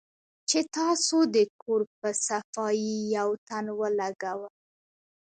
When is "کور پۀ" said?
1.61-2.09